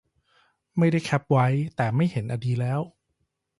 [0.77, 2.81] ไม่ได้แคปไว้ แต่ไม่เห็นอะดีแล้ว